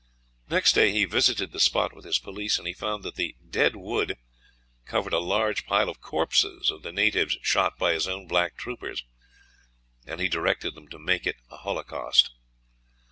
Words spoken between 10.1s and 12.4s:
he directed them to make it a holocaust.